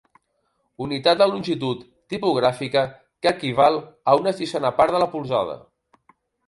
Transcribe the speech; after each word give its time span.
Unitat 0.85 1.19
de 1.19 1.27
longitud 1.31 1.83
tipogràfica 2.15 2.85
que 2.97 3.35
equival 3.37 3.81
a 4.15 4.19
una 4.25 4.37
sisena 4.43 4.77
part 4.81 4.99
de 4.99 5.05
la 5.07 5.15
polzada. 5.17 5.61